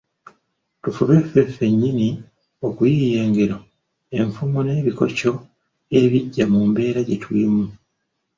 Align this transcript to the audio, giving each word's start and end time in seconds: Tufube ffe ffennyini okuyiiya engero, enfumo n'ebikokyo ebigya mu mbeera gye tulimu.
Tufube 0.81 1.15
ffe 1.25 1.41
ffennyini 1.49 2.09
okuyiiya 2.67 3.19
engero, 3.25 3.57
enfumo 4.17 4.59
n'ebikokyo 4.63 5.31
ebigya 5.99 6.45
mu 6.51 6.59
mbeera 6.69 6.99
gye 7.07 7.17
tulimu. 7.23 7.65